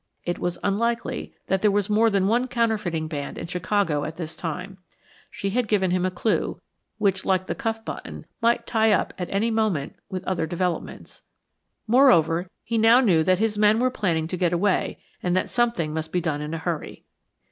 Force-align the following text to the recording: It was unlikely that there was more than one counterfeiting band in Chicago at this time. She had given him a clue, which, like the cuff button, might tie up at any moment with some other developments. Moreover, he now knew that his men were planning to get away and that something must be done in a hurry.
It 0.25 0.39
was 0.39 0.57
unlikely 0.63 1.35
that 1.45 1.61
there 1.61 1.69
was 1.69 1.87
more 1.87 2.09
than 2.09 2.25
one 2.27 2.47
counterfeiting 2.47 3.07
band 3.07 3.37
in 3.37 3.45
Chicago 3.45 4.03
at 4.03 4.17
this 4.17 4.35
time. 4.35 4.79
She 5.29 5.51
had 5.51 5.67
given 5.67 5.91
him 5.91 6.07
a 6.07 6.09
clue, 6.09 6.59
which, 6.97 7.23
like 7.23 7.45
the 7.45 7.53
cuff 7.53 7.85
button, 7.85 8.25
might 8.41 8.65
tie 8.65 8.91
up 8.93 9.13
at 9.19 9.29
any 9.29 9.51
moment 9.51 9.95
with 10.09 10.23
some 10.23 10.31
other 10.31 10.47
developments. 10.47 11.21
Moreover, 11.85 12.47
he 12.63 12.79
now 12.79 12.99
knew 12.99 13.21
that 13.21 13.37
his 13.37 13.59
men 13.59 13.79
were 13.79 13.91
planning 13.91 14.27
to 14.29 14.37
get 14.37 14.53
away 14.53 14.97
and 15.21 15.35
that 15.37 15.51
something 15.51 15.93
must 15.93 16.11
be 16.11 16.19
done 16.19 16.41
in 16.41 16.55
a 16.55 16.57
hurry. 16.57 17.03